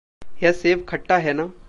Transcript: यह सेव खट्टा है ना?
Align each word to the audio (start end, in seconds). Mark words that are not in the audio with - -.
यह 0.43 0.51
सेव 0.51 0.85
खट्टा 0.89 1.17
है 1.17 1.33
ना? 1.33 1.51